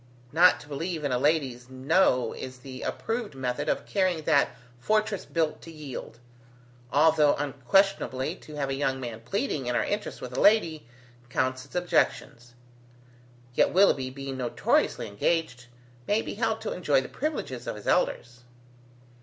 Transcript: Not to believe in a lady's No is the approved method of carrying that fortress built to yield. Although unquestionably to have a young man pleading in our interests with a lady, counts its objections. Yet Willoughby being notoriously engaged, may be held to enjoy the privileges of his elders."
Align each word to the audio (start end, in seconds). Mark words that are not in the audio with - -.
Not 0.31 0.59
to 0.61 0.67
believe 0.67 1.03
in 1.03 1.11
a 1.11 1.19
lady's 1.19 1.69
No 1.69 2.33
is 2.33 2.57
the 2.57 2.81
approved 2.81 3.35
method 3.35 3.69
of 3.69 3.85
carrying 3.85 4.23
that 4.23 4.49
fortress 4.79 5.25
built 5.25 5.61
to 5.61 5.71
yield. 5.71 6.17
Although 6.91 7.35
unquestionably 7.35 8.33
to 8.37 8.55
have 8.55 8.71
a 8.71 8.73
young 8.73 8.99
man 8.99 9.19
pleading 9.19 9.67
in 9.67 9.75
our 9.75 9.83
interests 9.85 10.19
with 10.19 10.35
a 10.35 10.41
lady, 10.41 10.87
counts 11.29 11.65
its 11.65 11.75
objections. 11.75 12.55
Yet 13.53 13.73
Willoughby 13.73 14.09
being 14.09 14.37
notoriously 14.37 15.07
engaged, 15.07 15.67
may 16.07 16.23
be 16.23 16.33
held 16.33 16.61
to 16.61 16.71
enjoy 16.73 17.01
the 17.01 17.07
privileges 17.07 17.67
of 17.67 17.75
his 17.75 17.85
elders." 17.85 18.39